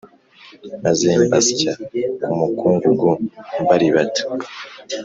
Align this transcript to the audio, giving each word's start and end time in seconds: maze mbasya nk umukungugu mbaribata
maze 0.83 1.07
mbasya 1.23 1.71
nk 2.21 2.29
umukungugu 2.35 3.09
mbaribata 3.63 4.23